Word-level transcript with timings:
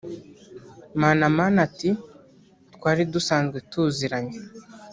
Manamana 0.99 1.57
ati 1.67 1.89
“Twari 2.73 3.03
dusanzwe 3.13 3.57
tuziranye 3.69 4.37